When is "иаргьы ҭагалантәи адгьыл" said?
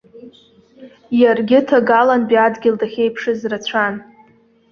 1.21-2.75